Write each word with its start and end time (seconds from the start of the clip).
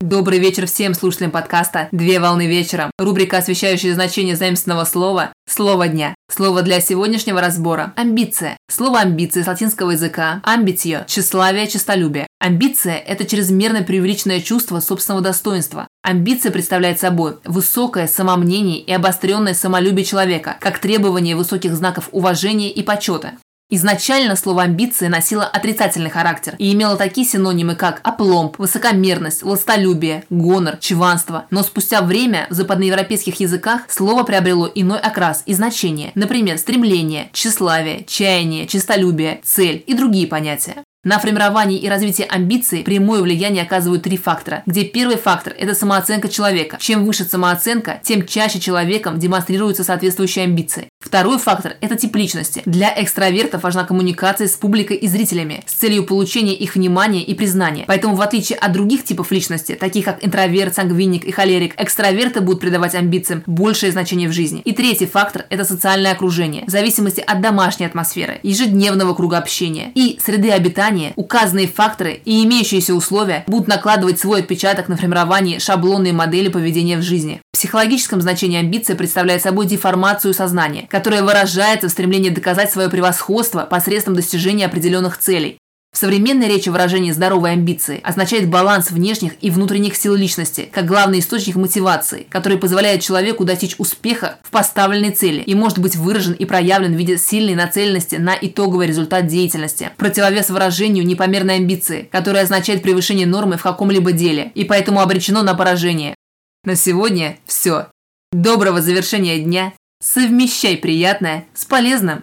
Добрый 0.00 0.38
вечер 0.38 0.68
всем 0.68 0.94
слушателям 0.94 1.32
подкаста 1.32 1.88
«Две 1.90 2.20
волны 2.20 2.46
вечером». 2.46 2.92
Рубрика, 2.98 3.38
освещающая 3.38 3.92
значение 3.94 4.36
заимственного 4.36 4.84
слова 4.84 5.32
«Слово 5.48 5.88
дня». 5.88 6.14
Слово 6.30 6.62
для 6.62 6.80
сегодняшнего 6.80 7.40
разбора– 7.40 7.94
амбиция. 7.96 8.56
Слово 8.70 9.00
амбиция 9.00 9.42
с 9.42 9.48
латинского 9.48 9.90
языка 9.90 10.40
амбицио– 10.44 11.00
тщеславие, 11.08 11.66
честолюбие. 11.66 12.28
Амбиция– 12.38 12.94
это 13.08 13.24
чрезмерно 13.24 13.82
преувеличенное 13.82 14.40
чувство 14.40 14.78
собственного 14.78 15.20
достоинства. 15.20 15.88
Амбиция 16.04 16.52
представляет 16.52 17.00
собой 17.00 17.38
высокое 17.44 18.06
самомнение 18.06 18.78
и 18.78 18.92
обостренное 18.92 19.52
самолюбие 19.52 20.04
человека, 20.04 20.58
как 20.60 20.78
требование 20.78 21.34
высоких 21.34 21.74
знаков 21.74 22.08
уважения 22.12 22.70
и 22.70 22.84
почета. 22.84 23.32
Изначально 23.70 24.34
слово 24.34 24.62
«амбиция» 24.62 25.10
носило 25.10 25.44
отрицательный 25.44 26.08
характер 26.08 26.54
и 26.56 26.72
имело 26.72 26.96
такие 26.96 27.26
синонимы, 27.26 27.74
как 27.74 28.00
опломб, 28.02 28.58
высокомерность, 28.58 29.42
властолюбие, 29.42 30.24
гонор, 30.30 30.78
чванство. 30.78 31.44
Но 31.50 31.62
спустя 31.62 32.00
время 32.00 32.46
в 32.48 32.54
западноевропейских 32.54 33.40
языках 33.40 33.82
слово 33.88 34.22
приобрело 34.22 34.70
иной 34.74 34.98
окрас 34.98 35.42
и 35.44 35.52
значение, 35.52 36.12
например, 36.14 36.56
стремление, 36.56 37.28
тщеславие, 37.34 38.04
чаяние, 38.04 38.66
честолюбие, 38.66 39.42
цель 39.44 39.84
и 39.86 39.92
другие 39.92 40.26
понятия. 40.26 40.82
На 41.08 41.18
формирование 41.18 41.78
и 41.78 41.88
развитие 41.88 42.26
амбиций 42.26 42.82
прямое 42.82 43.22
влияние 43.22 43.62
оказывают 43.62 44.02
три 44.02 44.18
фактора, 44.18 44.62
где 44.66 44.84
первый 44.84 45.16
фактор– 45.16 45.54
это 45.58 45.74
самооценка 45.74 46.28
человека. 46.28 46.76
Чем 46.78 47.06
выше 47.06 47.24
самооценка, 47.24 47.98
тем 48.02 48.26
чаще 48.26 48.60
человеком 48.60 49.18
демонстрируются 49.18 49.84
соответствующие 49.84 50.44
амбиции. 50.44 50.88
Второй 51.00 51.38
фактор– 51.38 51.76
это 51.80 51.96
тип 51.96 52.14
личности. 52.14 52.60
Для 52.66 52.92
экстравертов 53.02 53.62
важна 53.62 53.84
коммуникация 53.84 54.48
с 54.48 54.56
публикой 54.56 54.98
и 54.98 55.08
зрителями 55.08 55.62
с 55.64 55.72
целью 55.72 56.04
получения 56.04 56.52
их 56.52 56.74
внимания 56.74 57.22
и 57.22 57.32
признания. 57.32 57.84
Поэтому, 57.86 58.14
в 58.14 58.20
отличие 58.20 58.58
от 58.58 58.72
других 58.72 59.02
типов 59.02 59.30
личности, 59.30 59.76
таких 59.76 60.04
как 60.04 60.22
интроверт, 60.22 60.74
сангвиник 60.74 61.24
и 61.24 61.30
холерик, 61.30 61.72
экстраверты 61.78 62.42
будут 62.42 62.60
придавать 62.60 62.94
амбициям 62.94 63.44
большее 63.46 63.92
значение 63.92 64.28
в 64.28 64.32
жизни. 64.32 64.60
И 64.66 64.72
третий 64.72 65.06
фактор– 65.06 65.46
это 65.48 65.64
социальное 65.64 66.12
окружение. 66.12 66.64
В 66.66 66.70
зависимости 66.70 67.24
от 67.26 67.40
домашней 67.40 67.86
атмосферы, 67.86 68.40
ежедневного 68.42 69.14
круга 69.14 69.38
общения 69.38 69.90
и 69.94 70.18
среды 70.22 70.50
обитания 70.50 70.97
Ранее 70.98 71.12
указанные 71.14 71.68
факторы 71.68 72.20
и 72.24 72.44
имеющиеся 72.44 72.92
условия 72.92 73.44
будут 73.46 73.68
накладывать 73.68 74.18
свой 74.18 74.40
отпечаток 74.40 74.88
на 74.88 74.96
формирование 74.96 75.60
шаблонной 75.60 76.10
модели 76.10 76.48
поведения 76.48 76.96
в 76.96 77.02
жизни. 77.02 77.40
В 77.52 77.56
психологическом 77.56 78.20
значении 78.20 78.58
амбиция 78.58 78.96
представляет 78.96 79.42
собой 79.42 79.66
деформацию 79.66 80.34
сознания, 80.34 80.88
которая 80.90 81.22
выражается 81.22 81.88
в 81.88 81.92
стремлении 81.92 82.30
доказать 82.30 82.72
свое 82.72 82.88
превосходство 82.88 83.62
посредством 83.62 84.16
достижения 84.16 84.66
определенных 84.66 85.18
целей. 85.18 85.58
В 85.98 86.00
современной 86.00 86.46
речи 86.46 86.68
выражение 86.68 87.12
«здоровой 87.12 87.54
амбиции» 87.54 88.00
означает 88.04 88.48
баланс 88.48 88.92
внешних 88.92 89.32
и 89.40 89.50
внутренних 89.50 89.96
сил 89.96 90.14
личности, 90.14 90.70
как 90.72 90.86
главный 90.86 91.18
источник 91.18 91.56
мотивации, 91.56 92.24
который 92.30 92.56
позволяет 92.56 93.02
человеку 93.02 93.44
достичь 93.44 93.74
успеха 93.78 94.38
в 94.44 94.50
поставленной 94.52 95.10
цели 95.10 95.40
и 95.40 95.56
может 95.56 95.80
быть 95.80 95.96
выражен 95.96 96.34
и 96.34 96.44
проявлен 96.44 96.94
в 96.94 96.96
виде 96.96 97.18
сильной 97.18 97.56
нацеленности 97.56 98.14
на 98.14 98.38
итоговый 98.40 98.86
результат 98.86 99.26
деятельности. 99.26 99.90
Противовес 99.96 100.50
выражению 100.50 101.04
непомерной 101.04 101.56
амбиции, 101.56 102.08
которая 102.12 102.44
означает 102.44 102.80
превышение 102.84 103.26
нормы 103.26 103.56
в 103.56 103.64
каком-либо 103.64 104.12
деле 104.12 104.52
и 104.54 104.62
поэтому 104.62 105.00
обречено 105.00 105.42
на 105.42 105.54
поражение. 105.54 106.14
На 106.62 106.76
сегодня 106.76 107.38
все. 107.44 107.88
Доброго 108.30 108.80
завершения 108.80 109.40
дня. 109.40 109.72
Совмещай 110.00 110.76
приятное 110.76 111.46
с 111.54 111.64
полезным. 111.64 112.22